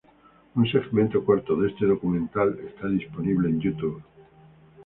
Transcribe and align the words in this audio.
Un 0.59 0.65
segmento 0.71 1.23
corto 1.23 1.55
de 1.55 1.67
este 1.69 1.85
documental 1.85 2.57
está 2.67 2.87
disponible 2.87 3.49
en 3.49 3.61
YouTube. 3.61 4.01